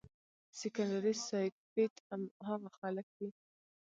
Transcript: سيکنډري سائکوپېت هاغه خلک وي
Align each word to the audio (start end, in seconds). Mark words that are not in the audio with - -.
سيکنډري 0.59 1.13
سائکوپېت 1.27 1.93
هاغه 2.47 2.69
خلک 2.77 3.07
وي 3.17 3.29